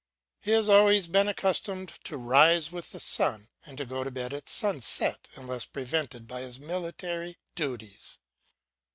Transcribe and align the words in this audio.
He 0.39 0.49
has 0.49 0.67
always 0.67 1.05
been 1.05 1.27
accustomed 1.27 1.89
to 2.05 2.17
rise 2.17 2.71
with 2.71 2.91
the 2.91 2.99
sun 2.99 3.49
and 3.67 3.87
go 3.87 4.03
to 4.03 4.09
bed 4.09 4.33
at 4.33 4.49
sunset 4.49 5.27
unless 5.35 5.65
prevented 5.65 6.27
by 6.27 6.41
his 6.41 6.57
military 6.57 7.37
duties. 7.53 8.17